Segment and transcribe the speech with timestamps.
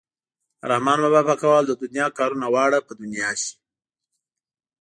[0.59, 3.53] د رحمان بابا په قول د دنیا کارونه واړه په دنیا شي.